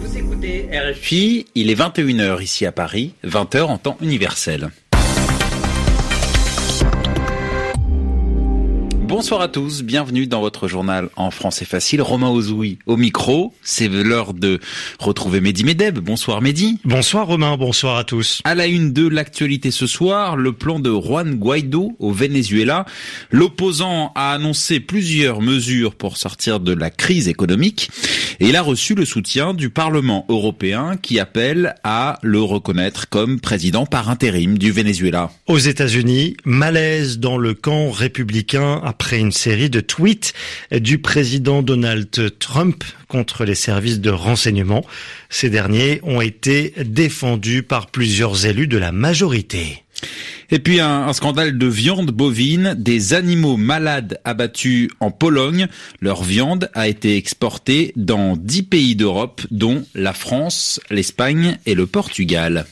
Vous 0.00 0.16
écoutez 0.16 0.68
RFI, 0.72 1.46
il 1.54 1.70
est 1.70 1.74
21h 1.74 2.42
ici 2.42 2.66
à 2.66 2.72
Paris, 2.72 3.14
20h 3.24 3.62
en 3.62 3.78
temps 3.78 3.98
universel. 4.00 4.70
Bonsoir 9.08 9.40
à 9.40 9.46
tous, 9.46 9.84
bienvenue 9.84 10.26
dans 10.26 10.40
votre 10.40 10.66
journal 10.66 11.10
en 11.14 11.30
français 11.30 11.64
facile. 11.64 12.02
Romain 12.02 12.28
Ozoui 12.28 12.80
au 12.86 12.96
micro, 12.96 13.54
c'est 13.62 13.86
l'heure 13.86 14.34
de 14.34 14.58
retrouver 14.98 15.40
Mehdi 15.40 15.62
Medeb. 15.62 16.00
Bonsoir 16.00 16.42
Mehdi. 16.42 16.80
Bonsoir 16.84 17.28
Romain, 17.28 17.56
bonsoir 17.56 17.98
à 17.98 18.02
tous. 18.02 18.40
À 18.42 18.56
la 18.56 18.66
une 18.66 18.92
de 18.92 19.06
l'actualité 19.06 19.70
ce 19.70 19.86
soir, 19.86 20.34
le 20.34 20.52
plan 20.52 20.80
de 20.80 20.90
Juan 20.90 21.36
Guaido 21.36 21.94
au 22.00 22.10
Venezuela. 22.10 22.84
L'opposant 23.30 24.10
a 24.16 24.32
annoncé 24.32 24.80
plusieurs 24.80 25.40
mesures 25.40 25.94
pour 25.94 26.16
sortir 26.16 26.58
de 26.58 26.72
la 26.72 26.90
crise 26.90 27.28
économique 27.28 27.90
et 28.40 28.48
il 28.48 28.56
a 28.56 28.62
reçu 28.62 28.96
le 28.96 29.04
soutien 29.04 29.54
du 29.54 29.70
Parlement 29.70 30.26
européen 30.28 30.96
qui 31.00 31.20
appelle 31.20 31.76
à 31.84 32.18
le 32.22 32.42
reconnaître 32.42 33.08
comme 33.08 33.40
président 33.40 33.86
par 33.86 34.10
intérim 34.10 34.58
du 34.58 34.72
Venezuela. 34.72 35.30
Aux 35.46 35.58
États-Unis, 35.58 36.36
malaise 36.44 37.20
dans 37.20 37.38
le 37.38 37.54
camp 37.54 37.90
républicain 37.92 38.80
après 38.96 39.18
une 39.18 39.30
série 39.30 39.68
de 39.68 39.80
tweets 39.80 40.32
du 40.72 40.96
président 40.96 41.60
Donald 41.60 42.08
Trump 42.38 42.82
contre 43.08 43.44
les 43.44 43.54
services 43.54 44.00
de 44.00 44.08
renseignement. 44.08 44.86
Ces 45.28 45.50
derniers 45.50 46.00
ont 46.02 46.22
été 46.22 46.72
défendus 46.82 47.62
par 47.62 47.88
plusieurs 47.88 48.46
élus 48.46 48.68
de 48.68 48.78
la 48.78 48.92
majorité. 48.92 49.82
Et 50.50 50.60
puis 50.60 50.80
un, 50.80 51.12
scandale 51.12 51.58
de 51.58 51.66
viande 51.66 52.10
bovine, 52.10 52.74
des 52.78 53.12
animaux 53.12 53.58
malades 53.58 54.18
abattus 54.24 54.88
en 55.00 55.10
Pologne. 55.10 55.68
Leur 56.00 56.22
viande 56.22 56.70
a 56.72 56.88
été 56.88 57.18
exportée 57.18 57.92
dans 57.96 58.34
dix 58.34 58.62
pays 58.62 58.96
d'Europe, 58.96 59.42
dont 59.50 59.84
la 59.94 60.14
France, 60.14 60.80
l'Espagne 60.88 61.58
et 61.66 61.74
le 61.74 61.86
Portugal. 61.86 62.64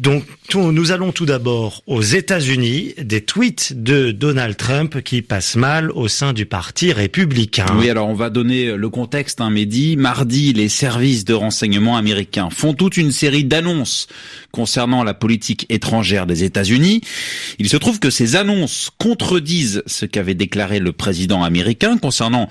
Donc, 0.00 0.24
nous 0.54 0.92
allons 0.92 1.12
tout 1.12 1.26
d'abord 1.26 1.82
aux 1.86 2.00
États-Unis, 2.00 2.94
des 2.96 3.20
tweets 3.20 3.74
de 3.82 4.12
Donald 4.12 4.56
Trump 4.56 5.02
qui 5.02 5.20
passent 5.20 5.56
mal 5.56 5.90
au 5.90 6.08
sein 6.08 6.32
du 6.32 6.46
Parti 6.46 6.90
républicain. 6.94 7.66
Oui, 7.76 7.90
alors 7.90 8.08
on 8.08 8.14
va 8.14 8.30
donner 8.30 8.74
le 8.74 8.88
contexte, 8.88 9.42
hein, 9.42 9.50
Mehdi. 9.50 9.98
Mardi, 9.98 10.54
les 10.54 10.70
services 10.70 11.26
de 11.26 11.34
renseignement 11.34 11.98
américains 11.98 12.48
font 12.48 12.72
toute 12.72 12.96
une 12.96 13.12
série 13.12 13.44
d'annonces 13.44 14.08
concernant 14.52 15.04
la 15.04 15.12
politique 15.12 15.66
étrangère 15.68 16.26
des 16.26 16.44
États-Unis. 16.44 17.02
Il 17.58 17.68
se 17.68 17.76
trouve 17.76 18.00
que 18.00 18.08
ces 18.08 18.36
annonces 18.36 18.90
contredisent 18.96 19.82
ce 19.84 20.06
qu'avait 20.06 20.34
déclaré 20.34 20.78
le 20.78 20.92
président 20.92 21.44
américain 21.44 21.98
concernant 21.98 22.48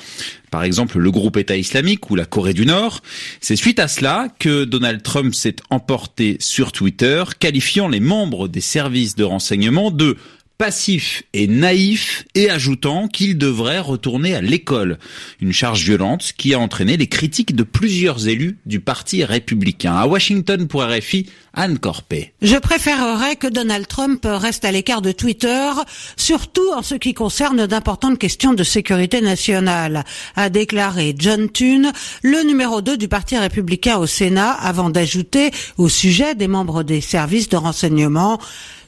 par 0.49 0.63
exemple 0.63 0.97
le 0.97 1.11
groupe 1.11 1.37
État 1.37 1.55
islamique 1.55 2.09
ou 2.09 2.15
la 2.15 2.25
Corée 2.25 2.53
du 2.53 2.65
Nord. 2.65 3.01
C'est 3.39 3.55
suite 3.55 3.79
à 3.79 3.87
cela 3.87 4.27
que 4.39 4.63
Donald 4.63 5.03
Trump 5.03 5.33
s'est 5.33 5.57
emporté 5.69 6.37
sur 6.39 6.71
Twitter, 6.71 7.23
qualifiant 7.39 7.87
les 7.87 7.99
membres 7.99 8.47
des 8.47 8.61
services 8.61 9.15
de 9.15 9.23
renseignement 9.23 9.91
de 9.91 10.17
passif 10.59 11.23
et 11.31 11.47
naïf 11.47 12.25
et 12.35 12.49
ajoutant 12.49 13.07
qu'il 13.07 13.37
devrait 13.37 13.79
retourner 13.79 14.35
à 14.35 14.41
l'école. 14.41 14.99
Une 15.39 15.53
charge 15.53 15.85
violente 15.85 16.33
qui 16.37 16.53
a 16.53 16.59
entraîné 16.59 16.97
les 16.97 17.07
critiques 17.07 17.55
de 17.55 17.63
plusieurs 17.63 18.27
élus 18.27 18.57
du 18.65 18.81
Parti 18.81 19.23
républicain. 19.23 19.95
À 19.95 20.05
Washington 20.05 20.67
pour 20.67 20.83
RFI, 20.83 21.27
Anne 21.53 21.79
Corpé. 21.79 22.33
Je 22.41 22.57
préférerais 22.57 23.37
que 23.37 23.47
Donald 23.47 23.87
Trump 23.87 24.19
reste 24.25 24.65
à 24.65 24.73
l'écart 24.73 25.01
de 25.01 25.13
Twitter, 25.13 25.69
surtout 26.17 26.73
en 26.75 26.83
ce 26.83 26.95
qui 26.95 27.13
concerne 27.13 27.65
d'importantes 27.65 28.19
questions 28.19 28.53
de 28.53 28.63
sécurité 28.63 29.21
nationale, 29.21 30.03
a 30.35 30.49
déclaré 30.49 31.15
John 31.17 31.49
Thune, 31.49 31.93
le 32.21 32.45
numéro 32.45 32.81
2 32.81 32.97
du 32.97 33.07
Parti 33.07 33.37
républicain 33.37 33.97
au 33.97 34.07
Sénat, 34.07 34.51
avant 34.51 34.89
d'ajouter 34.89 35.51
au 35.77 35.87
sujet 35.87 36.35
des 36.35 36.49
membres 36.49 36.83
des 36.83 36.99
services 36.99 37.47
de 37.47 37.55
renseignement 37.55 38.39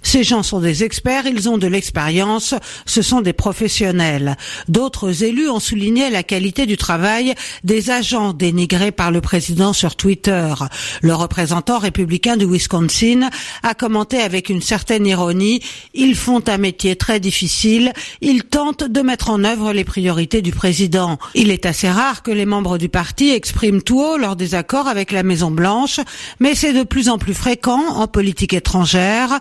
ces 0.01 0.23
gens 0.23 0.43
sont 0.43 0.59
des 0.59 0.83
experts, 0.83 1.25
ils 1.25 1.49
ont 1.49 1.57
de 1.57 1.67
l'expérience, 1.67 2.55
ce 2.85 3.01
sont 3.01 3.21
des 3.21 3.33
professionnels. 3.33 4.37
D'autres 4.67 5.23
élus 5.23 5.49
ont 5.49 5.59
souligné 5.59 6.09
la 6.09 6.23
qualité 6.23 6.65
du 6.65 6.77
travail 6.77 7.33
des 7.63 7.89
agents 7.91 8.33
dénigrés 8.33 8.91
par 8.91 9.11
le 9.11 9.21
président 9.21 9.73
sur 9.73 9.95
Twitter. 9.95 10.53
Le 11.01 11.13
représentant 11.13 11.79
républicain 11.79 12.37
du 12.37 12.45
Wisconsin 12.45 13.29
a 13.63 13.73
commenté 13.73 14.19
avec 14.19 14.49
une 14.49 14.61
certaine 14.61 15.05
ironie, 15.05 15.61
ils 15.93 16.15
font 16.15 16.43
un 16.47 16.57
métier 16.57 16.95
très 16.95 17.19
difficile, 17.19 17.93
ils 18.21 18.43
tentent 18.43 18.83
de 18.83 19.01
mettre 19.01 19.29
en 19.29 19.43
œuvre 19.43 19.73
les 19.73 19.83
priorités 19.83 20.41
du 20.41 20.51
président. 20.51 21.19
Il 21.35 21.51
est 21.51 21.65
assez 21.65 21.89
rare 21.89 22.23
que 22.23 22.31
les 22.31 22.45
membres 22.45 22.77
du 22.77 22.89
parti 22.89 23.31
expriment 23.31 23.81
tout 23.81 24.01
haut 24.01 24.17
leur 24.17 24.35
désaccord 24.35 24.87
avec 24.87 25.11
la 25.11 25.23
Maison 25.23 25.51
Blanche, 25.51 25.99
mais 26.39 26.55
c'est 26.55 26.73
de 26.73 26.83
plus 26.83 27.09
en 27.09 27.17
plus 27.17 27.33
fréquent 27.33 27.83
en 27.95 28.07
politique 28.07 28.53
étrangère. 28.53 29.39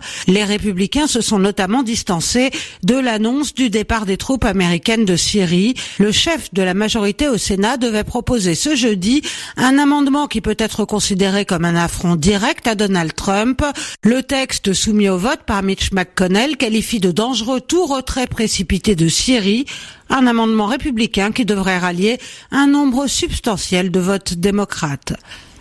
Républicains 0.51 1.07
se 1.07 1.21
sont 1.21 1.39
notamment 1.39 1.81
distancés 1.81 2.51
de 2.83 2.95
l'annonce 2.95 3.53
du 3.53 3.69
départ 3.69 4.05
des 4.05 4.17
troupes 4.17 4.45
américaines 4.45 5.05
de 5.05 5.15
Syrie. 5.15 5.73
Le 5.97 6.11
chef 6.11 6.53
de 6.53 6.61
la 6.61 6.73
majorité 6.73 7.27
au 7.27 7.37
Sénat 7.37 7.77
devait 7.77 8.03
proposer 8.03 8.53
ce 8.53 8.75
jeudi 8.75 9.23
un 9.57 9.77
amendement 9.77 10.27
qui 10.27 10.41
peut 10.41 10.55
être 10.59 10.85
considéré 10.85 11.45
comme 11.45 11.65
un 11.65 11.75
affront 11.75 12.15
direct 12.15 12.67
à 12.67 12.75
Donald 12.75 13.15
Trump. 13.15 13.63
Le 14.03 14.21
texte 14.21 14.73
soumis 14.73 15.09
au 15.09 15.17
vote 15.17 15.41
par 15.45 15.63
Mitch 15.63 15.91
McConnell 15.91 16.57
qualifie 16.57 16.99
de 16.99 17.11
dangereux 17.11 17.61
tout 17.61 17.85
retrait 17.85 18.27
précipité 18.27 18.95
de 18.95 19.07
Syrie 19.07 19.65
un 20.09 20.27
amendement 20.27 20.65
républicain 20.65 21.31
qui 21.31 21.45
devrait 21.45 21.77
rallier 21.77 22.19
un 22.51 22.67
nombre 22.67 23.07
substantiel 23.07 23.91
de 23.91 23.99
votes 23.99 24.33
démocrates. 24.33 25.13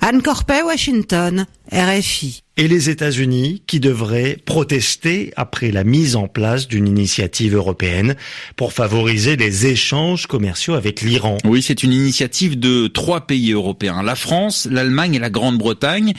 Anne 0.03 0.23
Washington, 0.65 1.47
RFI 1.73 2.43
et 2.61 2.69
les 2.69 2.91
États-Unis 2.91 3.63
qui 3.67 3.81
devraient 3.81 4.37
protester 4.45 5.33
après 5.37 5.71
la 5.71 5.83
mise 5.83 6.15
en 6.15 6.29
place 6.29 6.69
d'une 6.69 6.87
initiative 6.87 7.55
européenne 7.55 8.17
pour 8.55 8.75
favoriser 8.75 9.37
les 9.37 9.67
échanges 9.67 10.27
commerciaux 10.27 10.75
avec 10.75 11.01
l'Iran. 11.01 11.39
Oui, 11.45 11.63
c'est 11.63 11.83
une 11.83 11.95
initiative 11.95 12.59
de 12.59 12.87
trois 12.87 13.23
pays 13.23 13.53
européens, 13.53 14.03
la 14.03 14.15
France, 14.15 14.69
l'Allemagne 14.71 15.15
et 15.15 15.19
la 15.19 15.31
Grande-Bretagne. 15.31 16.13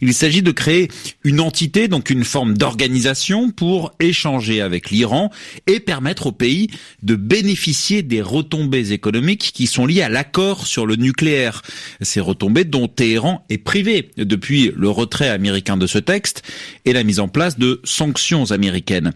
Il 0.00 0.14
s'agit 0.14 0.42
de 0.42 0.50
créer 0.50 0.88
une 1.22 1.38
entité, 1.38 1.86
donc 1.86 2.10
une 2.10 2.24
forme 2.24 2.58
d'organisation 2.58 3.50
pour 3.52 3.92
échanger 4.00 4.60
avec 4.60 4.90
l'Iran 4.90 5.30
et 5.68 5.78
permettre 5.78 6.26
au 6.26 6.32
pays 6.32 6.70
de 7.04 7.14
bénéficier 7.14 8.02
des 8.02 8.20
retombées 8.20 8.90
économiques 8.90 9.52
qui 9.54 9.68
sont 9.68 9.86
liées 9.86 10.02
à 10.02 10.08
l'accord 10.08 10.66
sur 10.66 10.86
le 10.86 10.96
nucléaire. 10.96 11.62
Ces 12.00 12.20
retombées 12.20 12.64
dont 12.64 12.88
Téhéran 12.88 13.44
est 13.48 13.58
privé 13.58 14.10
depuis 14.16 14.72
le 14.74 14.93
retrait 14.94 15.28
américain 15.28 15.76
de 15.76 15.86
ce 15.86 15.98
texte 15.98 16.42
et 16.84 16.92
la 16.92 17.04
mise 17.04 17.20
en 17.20 17.28
place 17.28 17.58
de 17.58 17.80
sanctions 17.84 18.50
américaines. 18.50 19.12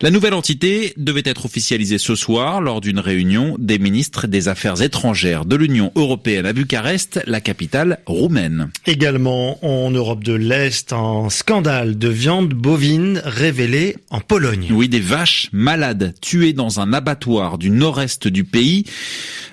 La 0.00 0.10
nouvelle 0.10 0.34
entité 0.34 0.94
devait 0.96 1.22
être 1.24 1.44
officialisée 1.44 1.98
ce 1.98 2.14
soir 2.14 2.60
lors 2.60 2.80
d'une 2.80 2.98
réunion 2.98 3.56
des 3.58 3.78
ministres 3.78 4.26
des 4.26 4.48
Affaires 4.48 4.80
étrangères 4.82 5.44
de 5.44 5.56
l'Union 5.56 5.92
européenne 5.96 6.46
à 6.46 6.52
Bucarest, 6.52 7.20
la 7.26 7.40
capitale 7.40 7.98
roumaine. 8.06 8.70
Également 8.86 9.64
en 9.64 9.90
Europe 9.90 10.24
de 10.24 10.32
l'Est, 10.32 10.92
un 10.92 11.28
scandale 11.30 11.98
de 11.98 12.08
viande 12.08 12.54
bovine 12.54 13.20
révélé 13.24 13.96
en 14.10 14.20
Pologne. 14.20 14.68
Oui, 14.70 14.88
des 14.88 15.00
vaches 15.00 15.48
malades 15.52 16.14
tuées 16.20 16.52
dans 16.52 16.80
un 16.80 16.92
abattoir 16.92 17.58
du 17.58 17.70
nord-est 17.70 18.28
du 18.28 18.44
pays. 18.44 18.84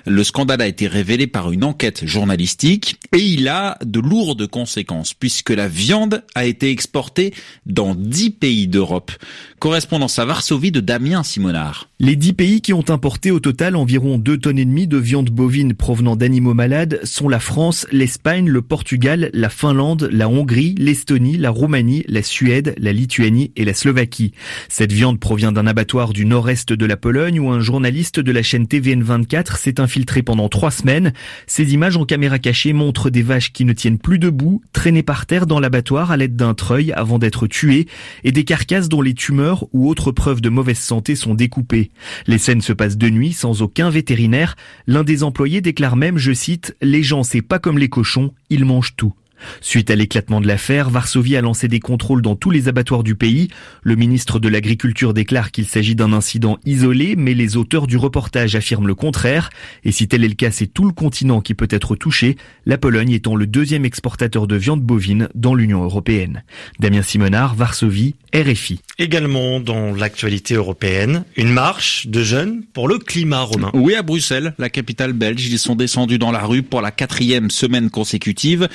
Le 0.06 0.22
scandale 0.22 0.60
a 0.60 0.66
été 0.66 0.86
révélé 0.86 1.26
par 1.26 1.50
une 1.52 1.64
enquête 1.64 2.06
journalistique 2.06 2.96
et 3.12 3.20
il 3.20 3.48
a 3.48 3.78
de 3.84 4.00
lourdes 4.00 4.46
conséquences 4.46 5.14
puisque 5.14 5.50
la 5.50 5.63
viande 5.68 6.22
a 6.34 6.44
été 6.44 6.70
exportée 6.70 7.34
dans 7.66 7.94
dix 7.94 8.30
pays 8.30 8.68
d'Europe. 8.68 9.12
Correspondance 9.58 10.18
à 10.18 10.24
Varsovie 10.24 10.72
de 10.72 10.80
Damien 10.80 11.22
Simonard. 11.22 11.88
Les 11.98 12.16
dix 12.16 12.34
pays 12.34 12.60
qui 12.60 12.72
ont 12.72 12.84
importé 12.90 13.30
au 13.30 13.40
total 13.40 13.76
environ 13.76 14.18
2 14.18 14.36
tonnes 14.36 14.58
et 14.58 14.64
demie 14.64 14.86
de 14.86 14.98
viande 14.98 15.30
bovine 15.30 15.74
provenant 15.74 16.16
d'animaux 16.16 16.52
malades 16.52 17.00
sont 17.04 17.28
la 17.28 17.40
France, 17.40 17.86
l'Espagne, 17.90 18.48
le 18.48 18.60
Portugal, 18.60 19.30
la 19.32 19.48
Finlande, 19.48 20.08
la 20.12 20.28
Hongrie, 20.28 20.74
l'Estonie, 20.76 21.38
la 21.38 21.50
Roumanie, 21.50 22.04
la 22.08 22.22
Suède, 22.22 22.74
la 22.78 22.92
Lituanie 22.92 23.52
et 23.56 23.64
la 23.64 23.72
Slovaquie. 23.72 24.32
Cette 24.68 24.92
viande 24.92 25.18
provient 25.18 25.52
d'un 25.52 25.66
abattoir 25.66 26.12
du 26.12 26.26
nord-est 26.26 26.72
de 26.72 26.86
la 26.86 26.96
Pologne 26.96 27.40
où 27.40 27.50
un 27.50 27.60
journaliste 27.60 28.20
de 28.20 28.32
la 28.32 28.42
chaîne 28.42 28.64
TVN24 28.64 29.56
s'est 29.56 29.80
infiltré 29.80 30.22
pendant 30.22 30.48
trois 30.48 30.70
semaines. 30.70 31.12
Ces 31.46 31.72
images 31.72 31.96
en 31.96 32.04
caméra 32.04 32.38
cachée 32.38 32.72
montrent 32.72 33.08
des 33.08 33.22
vaches 33.22 33.52
qui 33.52 33.64
ne 33.64 33.72
tiennent 33.72 33.98
plus 33.98 34.18
debout, 34.18 34.60
traînées 34.72 35.02
par 35.02 35.26
terre 35.26 35.46
dans 35.46 35.53
l'abattoir 35.60 36.10
à 36.10 36.16
l'aide 36.16 36.36
d'un 36.36 36.54
treuil 36.54 36.92
avant 36.92 37.18
d'être 37.18 37.46
tuées 37.46 37.86
et 38.22 38.32
des 38.32 38.44
carcasses 38.44 38.88
dont 38.88 39.02
les 39.02 39.14
tumeurs 39.14 39.66
ou 39.72 39.88
autres 39.88 40.12
preuves 40.12 40.40
de 40.40 40.48
mauvaise 40.48 40.78
santé 40.78 41.14
sont 41.16 41.34
découpées. 41.34 41.90
Les 42.26 42.38
scènes 42.38 42.60
se 42.60 42.72
passent 42.72 42.98
de 42.98 43.08
nuit 43.08 43.32
sans 43.32 43.62
aucun 43.62 43.90
vétérinaire. 43.90 44.56
L'un 44.86 45.04
des 45.04 45.22
employés 45.22 45.60
déclare 45.60 45.96
même, 45.96 46.18
je 46.18 46.32
cite, 46.32 46.76
Les 46.80 47.02
gens 47.02 47.22
c'est 47.22 47.42
pas 47.42 47.58
comme 47.58 47.78
les 47.78 47.88
cochons, 47.88 48.32
ils 48.50 48.64
mangent 48.64 48.96
tout. 48.96 49.14
Suite 49.60 49.90
à 49.90 49.96
l'éclatement 49.96 50.40
de 50.40 50.46
l'affaire, 50.46 50.90
Varsovie 50.90 51.36
a 51.36 51.40
lancé 51.40 51.68
des 51.68 51.80
contrôles 51.80 52.22
dans 52.22 52.36
tous 52.36 52.50
les 52.50 52.68
abattoirs 52.68 53.02
du 53.02 53.14
pays. 53.14 53.48
Le 53.82 53.96
ministre 53.96 54.38
de 54.38 54.48
l'Agriculture 54.48 55.14
déclare 55.14 55.50
qu'il 55.50 55.66
s'agit 55.66 55.94
d'un 55.94 56.12
incident 56.12 56.58
isolé, 56.64 57.14
mais 57.16 57.34
les 57.34 57.56
auteurs 57.56 57.86
du 57.86 57.96
reportage 57.96 58.54
affirment 58.54 58.86
le 58.86 58.94
contraire. 58.94 59.50
Et 59.84 59.92
si 59.92 60.08
tel 60.08 60.24
est 60.24 60.28
le 60.28 60.34
cas, 60.34 60.50
c'est 60.50 60.66
tout 60.66 60.84
le 60.84 60.92
continent 60.92 61.40
qui 61.40 61.54
peut 61.54 61.68
être 61.70 61.96
touché, 61.96 62.36
la 62.66 62.78
Pologne 62.78 63.12
étant 63.12 63.36
le 63.36 63.46
deuxième 63.46 63.84
exportateur 63.84 64.46
de 64.46 64.56
viande 64.56 64.82
bovine 64.82 65.28
dans 65.34 65.54
l'Union 65.54 65.82
européenne. 65.82 66.44
Damien 66.78 67.02
Simonard, 67.02 67.54
Varsovie, 67.54 68.14
RFI. 68.34 68.80
Également 68.96 69.58
dans 69.58 69.92
l'actualité 69.92 70.54
européenne, 70.54 71.24
une 71.36 71.50
marche 71.50 72.06
de 72.06 72.22
jeunes 72.22 72.62
pour 72.72 72.86
le 72.86 72.98
climat 72.98 73.40
romain. 73.40 73.72
Oui, 73.74 73.96
à 73.96 74.02
Bruxelles, 74.02 74.54
la 74.56 74.70
capitale 74.70 75.12
belge, 75.12 75.44
ils 75.46 75.58
sont 75.58 75.74
descendus 75.74 76.18
dans 76.18 76.30
la 76.30 76.44
rue 76.44 76.62
pour 76.62 76.80
la 76.80 76.92
quatrième 76.92 77.50
semaine 77.50 77.90
consécutive. 77.90 78.68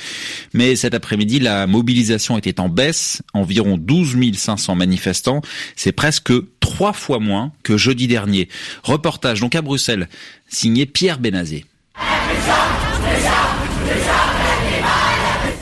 Mais 0.52 0.76
cet 0.76 0.92
après-midi, 0.92 1.40
la 1.40 1.66
mobilisation 1.66 2.36
était 2.36 2.60
en 2.60 2.68
baisse, 2.68 3.22
environ 3.32 3.78
12 3.78 4.16
500 4.36 4.74
manifestants. 4.74 5.40
C'est 5.74 5.92
presque 5.92 6.32
trois 6.60 6.92
fois 6.92 7.18
moins 7.18 7.52
que 7.62 7.78
jeudi 7.78 8.06
dernier. 8.06 8.50
Reportage 8.82 9.40
donc 9.40 9.54
à 9.54 9.62
Bruxelles, 9.62 10.06
signé 10.48 10.84
Pierre 10.84 11.18
Benazé. 11.18 11.64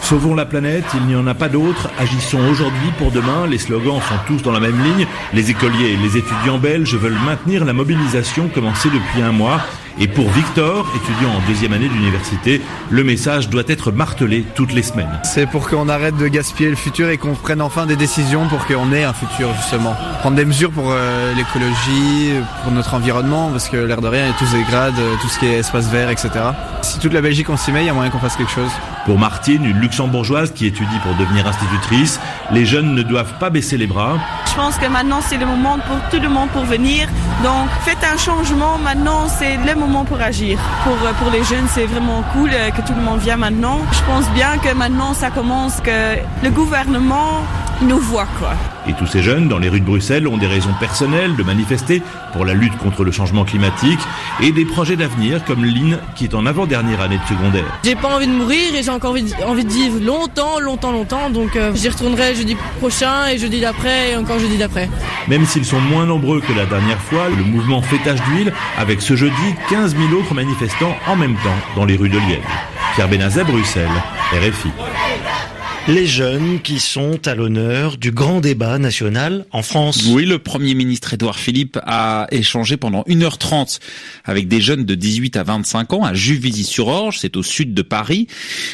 Sauvons 0.09 0.35
la 0.35 0.47
planète, 0.47 0.87
il 0.95 1.03
n'y 1.03 1.15
en 1.15 1.27
a 1.27 1.35
pas 1.35 1.51
d'autre. 1.51 1.91
Agissons 1.99 2.41
aujourd'hui 2.51 2.91
pour 2.97 3.11
demain. 3.11 3.47
Les 3.47 3.59
slogans 3.59 4.01
sont 4.01 4.15
tous 4.27 4.41
dans 4.41 4.53
la 4.53 4.59
même 4.59 4.83
ligne. 4.83 5.07
Les 5.35 5.51
écoliers 5.51 5.93
et 5.93 5.97
les 5.99 6.17
étudiants 6.17 6.57
belges 6.57 6.95
veulent 6.95 7.21
maintenir 7.27 7.67
la 7.67 7.75
mobilisation 7.75 8.49
commencée 8.49 8.89
depuis 8.89 9.21
un 9.21 9.33
mois. 9.33 9.61
Et 10.01 10.07
pour 10.07 10.31
Victor, 10.31 10.87
étudiant 10.95 11.31
en 11.31 11.49
deuxième 11.49 11.73
année 11.73 11.89
d'université, 11.89 12.63
le 12.89 13.03
message 13.03 13.49
doit 13.49 13.65
être 13.67 13.91
martelé 13.91 14.45
toutes 14.55 14.73
les 14.73 14.83
semaines. 14.83 15.19
C'est 15.25 15.47
pour 15.47 15.69
qu'on 15.69 15.89
arrête 15.89 16.17
de 16.17 16.29
gaspiller 16.29 16.71
le 16.71 16.77
futur 16.77 17.09
et 17.09 17.19
qu'on 17.19 17.35
prenne 17.35 17.61
enfin 17.61 17.85
des 17.85 17.97
décisions 17.97 18.47
pour 18.47 18.65
qu'on 18.67 18.93
ait 18.93 19.03
un 19.03 19.13
futur 19.13 19.53
justement. 19.57 19.97
Prendre 20.21 20.37
des 20.37 20.45
mesures 20.45 20.71
pour 20.71 20.93
euh, 20.93 21.35
l'écologie, 21.35 22.31
pour 22.63 22.71
notre 22.71 22.95
environnement, 22.95 23.51
parce 23.51 23.69
que 23.69 23.77
l'air 23.77 24.01
de 24.01 24.07
rien, 24.07 24.33
tout 24.39 24.47
se 24.47 24.55
dégrade, 24.55 24.95
euh, 25.01 25.15
tout 25.21 25.29
ce 25.29 25.41
qui 25.41 25.47
est 25.47 25.59
espace 25.59 25.89
vert, 25.89 26.11
etc. 26.11 26.31
Si 26.83 27.01
toute 27.01 27.13
la 27.13 27.21
Belgique 27.21 27.51
on 27.51 27.57
s'y 27.57 27.73
met, 27.73 27.83
il 27.83 27.87
y 27.87 27.91
a 27.91 27.95
moyen 27.95 28.11
qu'on 28.11 28.21
fasse 28.21 28.37
quelque 28.37 28.53
chose. 28.53 28.71
Pour 29.05 29.19
Martine, 29.19 29.65
une 29.65 29.81
luxembourgeoise 29.81 30.53
qui 30.53 30.67
étudie 30.67 30.99
pour 31.03 31.15
devenir 31.17 31.47
institutrice, 31.47 32.21
les 32.53 32.67
jeunes 32.67 32.95
ne 32.95 33.03
doivent 33.03 33.39
pas 33.41 33.51
baisser 33.51 33.77
les 33.77 33.87
bras. 33.87 34.19
Je 34.59 34.65
pense 34.65 34.77
que 34.77 34.87
maintenant 34.87 35.21
c'est 35.21 35.37
le 35.37 35.47
moment 35.47 35.79
pour 35.87 35.99
tout 36.11 36.21
le 36.21 36.29
monde 36.29 36.49
pour 36.49 36.65
venir. 36.65 37.07
Donc 37.45 37.69
faites 37.83 38.03
un 38.03 38.19
changement 38.19 38.77
maintenant, 38.77 39.29
c'est 39.29 39.57
le 39.57 39.77
moment 39.77 40.05
pour 40.05 40.21
agir. 40.21 40.59
Pour, 40.83 40.95
euh, 40.95 41.13
pour 41.13 41.31
les 41.31 41.45
jeunes, 41.45 41.69
c'est 41.73 41.87
vraiment 41.87 42.25
cool 42.33 42.51
euh, 42.53 42.71
que 42.71 42.83
tout 42.83 42.93
le 42.93 43.01
monde 43.01 43.21
vienne 43.21 43.39
maintenant. 43.39 43.79
Je 43.93 44.03
pense 44.03 44.29
bien 44.31 44.59
que 44.59 44.75
maintenant, 44.75 45.15
ça 45.15 45.31
commence, 45.31 45.81
que 45.81 46.17
le 46.43 46.51
gouvernement 46.51 47.45
nous 47.83 47.99
voit, 47.99 48.27
quoi. 48.39 48.55
Et 48.89 48.93
tous 48.95 49.07
ces 49.07 49.23
jeunes 49.23 49.49
dans 49.49 49.59
les 49.59 49.69
rues 49.69 49.81
de 49.81 49.85
Bruxelles 49.85 50.27
ont 50.27 50.37
des 50.37 50.47
raisons 50.47 50.75
personnelles 50.81 51.37
de 51.37 51.43
manifester 51.43 52.03
pour 52.33 52.45
la 52.45 52.55
lutte 52.55 52.77
contre 52.79 53.05
le 53.05 53.13
changement 53.13 53.45
climatique 53.45 54.01
et 54.41 54.51
des 54.51 54.65
projets 54.65 54.97
d'avenir 54.97 55.45
comme 55.45 55.65
Lynn 55.65 55.99
qui 56.17 56.25
est 56.25 56.35
en 56.35 56.47
avant-dernière 56.47 57.01
année 57.01 57.19
de 57.19 57.35
secondaire. 57.35 57.65
J'ai 57.85 57.95
pas 57.95 58.09
envie 58.09 58.27
de 58.27 58.33
mourir 58.33 58.75
et 58.75 58.83
j'ai 58.83 58.91
encore 58.91 59.11
envie 59.11 59.23
de, 59.23 59.45
envie 59.45 59.65
de 59.65 59.71
vivre 59.71 60.01
longtemps, 60.01 60.59
longtemps, 60.59 60.93
longtemps. 60.93 61.31
Donc 61.31 61.55
euh, 61.57 61.73
j'y 61.75 61.89
retournerai 61.89 62.35
jeudi 62.35 62.57
prochain 62.79 63.29
et 63.29 63.39
jeudi 63.39 63.61
d'après 63.61 64.11
et 64.13 64.17
encore 64.17 64.39
jeudi 64.39 64.57
d'après. 64.57 64.89
Même 65.29 65.45
s'ils 65.45 65.65
sont 65.65 65.81
moins 65.81 66.07
nombreux 66.07 66.41
que 66.41 66.53
la 66.53 66.67
dernière 66.67 67.01
fois, 67.01 67.29
le 67.29 67.45
mouvement 67.45 67.83
fait 67.83 67.99
tache 67.99 68.23
d'huile 68.23 68.53
avec 68.77 69.03
ce 69.03 69.15
jeudi 69.15 69.35
15 69.71 69.97
000 69.97 70.13
autres 70.21 70.35
manifestants 70.35 70.97
en 71.07 71.17
même 71.17 71.35
temps 71.37 71.59
dans 71.77 71.85
les 71.85 71.97
rues 71.97 72.09
de 72.09 72.19
Liège. 72.19 72.41
Pierre 72.95 73.09
Benazet, 73.09 73.45
Bruxelles, 73.45 73.89
RFI 74.33 74.71
les 75.89 76.07
jeunes 76.07 76.61
qui 76.61 76.81
sont 76.81 77.27
à 77.27 77.35
l'honneur 77.35 77.97
du 77.97 78.11
grand 78.11 78.41
débat 78.41 78.79
national 78.79 79.47
en 79.53 79.63
France. 79.63 80.05
Oui, 80.11 80.27
le 80.27 80.39
Premier 80.39 80.75
ministre 80.75 81.15
Édouard 81.15 81.39
Philippe 81.39 81.79
a 81.83 82.27
échangé 82.31 82.77
pendant 82.77 83.05
1h30 83.05 83.81
avec 84.27 84.49
des 84.49 84.61
jeunes 84.61 84.85
de 84.85 84.95
18 84.95 85.39
à 85.39 85.45
25 85.45 85.95
ans 85.95 86.05
à 86.05 86.13
Juvisy-sur-Orge, 86.13 87.19
c'est 87.19 87.39
au 87.39 87.43
sud 87.43 87.73
de 87.73 87.81
Paris, 87.81 88.27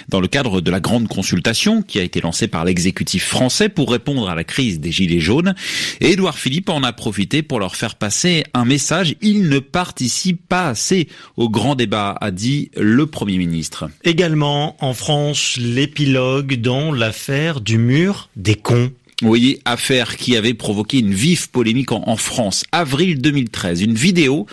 dans 0.09 0.21
le 0.21 0.27
cadre 0.27 0.61
de 0.61 0.73
la 0.73 0.81
grande 0.81 1.07
consultation 1.07 1.83
qui 1.83 2.01
a 2.01 2.03
été 2.03 2.21
lancée 2.21 2.49
par 2.49 2.65
l'exécutif 2.65 3.25
français 3.25 3.69
pour 3.69 3.93
répondre 3.93 4.29
à 4.29 4.35
la 4.35 4.43
crise 4.43 4.81
des 4.81 4.91
Gilets 4.91 5.21
jaunes. 5.21 5.55
Et 6.01 6.11
Édouard 6.11 6.37
Philippe 6.37 6.69
en 6.69 6.83
a 6.83 6.93
profité 6.93 7.45
pour 7.45 7.61
leur 7.61 7.77
faire 7.77 7.95
passer 7.95 8.43
un 8.55 8.65
message. 8.65 9.15
Il 9.21 9.49
ne 9.49 9.61
participe 9.61 10.49
pas 10.49 10.71
assez 10.71 11.07
au 11.37 11.49
grand 11.49 11.77
débat, 11.77 12.17
a 12.21 12.33
dit 12.33 12.73
le 12.77 13.07
Premier 13.07 13.39
ministre. 13.39 13.89
Également 14.03 14.77
en 14.81 14.95
France, 14.95 15.57
l'épilogue 15.61 16.61
dans 16.61 16.91
la 16.91 17.04
l'affaire 17.05 17.61
du 17.61 17.77
mur 17.77 18.31
des 18.35 18.55
cons. 18.55 18.91
Oui, 19.23 19.59
affaire 19.67 20.17
qui 20.17 20.39
avait 20.39 20.55
provoqué 20.55 21.01
une 21.01 21.13
vive 21.13 21.51
polémique 21.51 21.93
en, 21.93 22.17
France. 22.17 22.65
Avril 22.73 23.21
2013, 23.21 23.83
une 23.83 23.95
vidéo 23.95 24.47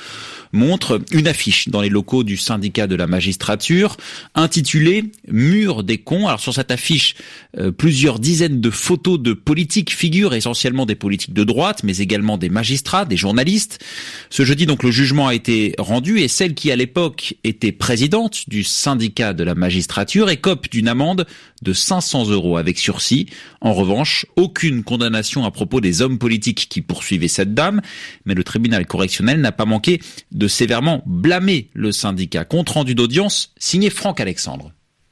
montre 0.53 1.01
une 1.11 1.27
affiche 1.27 1.69
dans 1.69 1.81
les 1.81 1.89
locaux 1.89 2.23
du 2.23 2.37
syndicat 2.37 2.87
de 2.87 2.95
la 2.95 3.07
magistrature 3.07 3.97
intitulée 4.35 5.05
Mur 5.27 5.83
des 5.83 5.97
cons. 5.97 6.27
Alors 6.27 6.39
sur 6.39 6.53
cette 6.53 6.71
affiche, 6.71 7.15
euh, 7.57 7.71
plusieurs 7.71 8.19
dizaines 8.19 8.61
de 8.61 8.69
photos 8.69 9.19
de 9.19 9.33
politiques 9.33 9.91
figurent, 9.93 10.33
essentiellement 10.33 10.85
des 10.85 10.95
politiques 10.95 11.33
de 11.33 11.43
droite, 11.43 11.83
mais 11.83 11.97
également 11.97 12.37
des 12.37 12.49
magistrats, 12.49 13.05
des 13.05 13.17
journalistes. 13.17 13.79
Ce 14.29 14.43
jeudi, 14.43 14.65
donc, 14.65 14.83
le 14.83 14.91
jugement 14.91 15.27
a 15.27 15.35
été 15.35 15.73
rendu 15.77 16.19
et 16.19 16.27
celle 16.27 16.53
qui, 16.53 16.71
à 16.71 16.75
l'époque, 16.75 17.35
était 17.43 17.71
présidente 17.71 18.49
du 18.49 18.63
syndicat 18.63 19.33
de 19.33 19.43
la 19.43 19.55
magistrature 19.55 20.29
écope 20.29 20.69
d'une 20.69 20.87
amende 20.87 21.25
de 21.61 21.73
500 21.73 22.29
euros 22.29 22.57
avec 22.57 22.79
sursis. 22.79 23.27
En 23.61 23.73
revanche, 23.73 24.25
aucune 24.35 24.83
condamnation 24.83 25.45
à 25.45 25.51
propos 25.51 25.81
des 25.81 26.01
hommes 26.01 26.17
politiques 26.17 26.67
qui 26.69 26.81
poursuivaient 26.81 27.27
cette 27.27 27.53
dame, 27.53 27.81
mais 28.25 28.33
le 28.33 28.43
tribunal 28.43 28.85
correctionnel 28.85 29.41
n'a 29.41 29.51
pas 29.51 29.65
manqué 29.65 30.01
sévèrement 30.47 31.03
blâmer 31.05 31.69
le 31.73 31.91
syndicat. 31.91 32.45
Compte 32.45 32.69
rendu 32.69 32.95
d'audience 32.95 33.53
signé 33.57 33.89
Franck 33.89 34.19
Alexandre. 34.19 34.71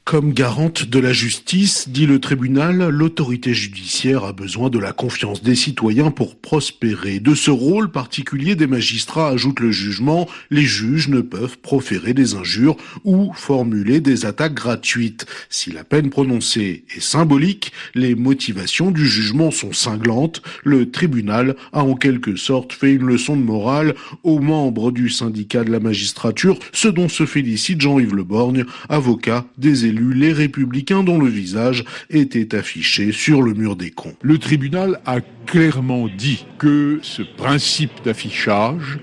Comme 0.09 0.33
garante 0.33 0.85
de 0.89 0.97
la 0.97 1.13
justice, 1.13 1.87
dit 1.87 2.07
le 2.07 2.19
tribunal, 2.19 2.89
l'autorité 2.89 3.53
judiciaire 3.53 4.23
a 4.23 4.33
besoin 4.33 4.71
de 4.71 4.79
la 4.79 4.91
confiance 4.91 5.43
des 5.43 5.53
citoyens 5.53 6.09
pour 6.09 6.35
prospérer. 6.35 7.19
De 7.19 7.35
ce 7.35 7.51
rôle 7.51 7.91
particulier 7.91 8.55
des 8.55 8.65
magistrats, 8.65 9.29
ajoute 9.29 9.59
le 9.59 9.71
jugement, 9.71 10.27
les 10.49 10.63
juges 10.63 11.09
ne 11.09 11.21
peuvent 11.21 11.59
proférer 11.59 12.15
des 12.15 12.33
injures 12.33 12.75
ou 13.03 13.31
formuler 13.35 14.01
des 14.01 14.25
attaques 14.25 14.55
gratuites. 14.55 15.27
Si 15.47 15.71
la 15.71 15.83
peine 15.83 16.09
prononcée 16.09 16.85
est 16.95 17.01
symbolique, 17.01 17.71
les 17.93 18.15
motivations 18.15 18.89
du 18.89 19.05
jugement 19.05 19.51
sont 19.51 19.73
cinglantes. 19.73 20.41
Le 20.63 20.89
tribunal 20.89 21.55
a 21.71 21.83
en 21.83 21.93
quelque 21.93 22.35
sorte 22.35 22.73
fait 22.73 22.93
une 22.93 23.05
leçon 23.05 23.37
de 23.37 23.43
morale 23.43 23.93
aux 24.23 24.39
membres 24.39 24.91
du 24.91 25.11
syndicat 25.11 25.63
de 25.63 25.71
la 25.71 25.79
magistrature, 25.79 26.57
ce 26.73 26.87
dont 26.87 27.09
se 27.09 27.27
félicite 27.27 27.79
Jean-Yves 27.79 28.15
Le 28.15 28.23
Borgne, 28.23 28.65
avocat 28.89 29.45
des 29.59 29.85
élus 29.85 29.98
les 29.99 30.33
républicains 30.33 31.03
dont 31.03 31.19
le 31.19 31.27
visage 31.27 31.83
était 32.09 32.55
affiché 32.55 33.11
sur 33.11 33.41
le 33.41 33.53
mur 33.53 33.75
des 33.75 33.91
cons. 33.91 34.15
Le 34.21 34.37
tribunal 34.37 34.99
a 35.05 35.21
clairement 35.45 36.07
dit 36.07 36.45
que 36.57 36.99
ce 37.01 37.21
principe 37.21 38.03
d'affichage 38.03 38.99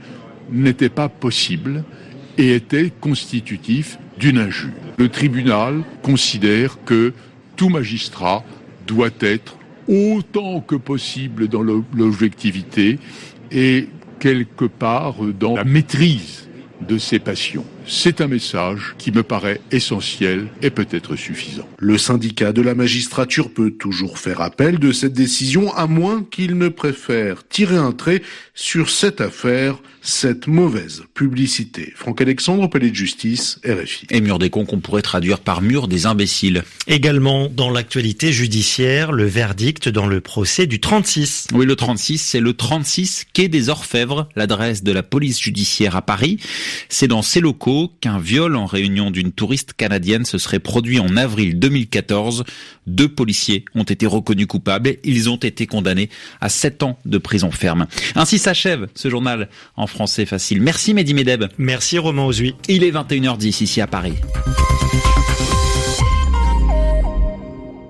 n'était 0.50 0.88
pas 0.88 1.09
possible 1.09 1.85
et 2.38 2.55
était 2.55 2.93
constitutif 3.00 3.99
d'une 4.19 4.38
injure. 4.38 4.71
Le 4.99 5.09
tribunal 5.09 5.83
considère 6.03 6.79
que 6.85 7.12
tout 7.57 7.69
magistrat 7.69 8.45
doit 8.87 9.11
être 9.21 9.57
autant 9.88 10.61
que 10.61 10.75
possible 10.75 11.49
dans 11.49 11.62
l'objectivité 11.62 12.99
et 13.50 13.88
quelque 14.19 14.65
part 14.65 15.17
dans 15.38 15.57
la 15.57 15.65
maîtrise 15.65 16.49
de 16.87 16.99
ses 16.99 17.19
passions. 17.19 17.65
C'est 17.88 18.21
un 18.21 18.26
message 18.26 18.97
qui 18.99 19.12
me 19.12 19.23
paraît 19.23 19.61
essentiel 19.71 20.49
et 20.61 20.71
peut-être 20.71 21.14
suffisant. 21.14 21.69
Le 21.78 21.99
syndicat 21.99 22.52
de 22.52 22.61
la 22.61 22.75
magistrature 22.75 23.55
peut 23.55 23.71
toujours 23.71 24.19
faire 24.19 24.40
appel 24.40 24.81
de 24.81 24.90
cette 24.90 25.12
décision 25.12 25.73
à 25.73 25.87
moins 25.87 26.26
qu'il 26.28 26.59
ne 26.59 26.69
préfère 26.69 27.47
tirer 27.47 27.76
un 27.76 27.93
trait 27.93 28.23
sur 28.55 28.90
cette 28.90 29.21
affaire, 29.21 29.76
cette 30.02 30.49
mauvaise 30.49 31.05
publicité. 31.14 31.93
Franck 31.95 32.21
Alexandre, 32.21 32.69
palais 32.69 32.90
de 32.90 32.95
justice, 32.97 33.61
RFI. 33.64 34.07
Et 34.11 34.21
mur 34.21 34.40
des 34.40 34.50
cons 34.50 34.64
qu'on 34.64 34.81
pourrait 34.81 35.02
traduire 35.02 35.38
par 35.38 35.62
mur 35.62 35.87
des 35.87 36.07
imbéciles. 36.07 36.64
Également 36.88 37.49
dans 37.49 37.71
l'actualité 37.71 38.33
judiciaire, 38.33 39.12
le 39.12 39.26
verdict 39.26 39.88
dans 39.88 40.07
le 40.07 40.21
procès 40.21 40.66
du 40.66 40.81
36. 40.81 41.49
Oui, 41.52 41.66
le 41.66 41.76
36, 41.76 42.19
c'est 42.19 42.40
le 42.40 42.52
36 42.52 43.26
quai 43.33 43.47
des 43.47 43.69
Orfèvres, 43.69 44.28
l'adresse 44.35 44.83
de 44.83 44.90
la 44.90 45.05
police 45.05 45.40
judiciaire 45.40 45.95
à 45.95 46.02
Paris. 46.02 46.38
C'est 46.88 47.09
dans 47.09 47.23
ces 47.23 47.40
locaux 47.40 47.75
qu'un 48.00 48.18
viol 48.18 48.56
en 48.56 48.66
réunion 48.66 49.11
d'une 49.11 49.33
touriste 49.33 49.73
canadienne 49.75 50.25
se 50.25 50.38
serait 50.38 50.59
produit 50.59 50.99
en 50.99 51.16
avril 51.16 51.59
2014. 51.59 52.45
Deux 52.87 53.09
policiers 53.09 53.64
ont 53.75 53.85
été 53.85 54.06
reconnus 54.06 54.47
coupables. 54.47 54.97
Ils 55.04 55.28
ont 55.28 55.37
été 55.37 55.66
condamnés 55.66 56.11
à 56.40 56.49
7 56.49 56.83
ans 56.83 56.99
de 57.04 57.18
prison 57.18 57.50
ferme. 57.50 57.87
Ainsi 58.14 58.38
s'achève 58.38 58.88
ce 58.95 59.09
journal 59.11 59.49
en 59.76 59.87
français 59.87 60.26
facile. 60.26 60.61
Merci 60.61 60.95
Mehdi 60.95 61.14
Medeb. 61.14 61.45
Merci 61.59 61.99
Romain 61.99 62.25
Ozui. 62.25 62.54
Il 62.68 62.85
est 62.85 62.92
21h10 62.92 63.62
ici 63.62 63.80
à 63.80 63.87
Paris. 63.87 64.14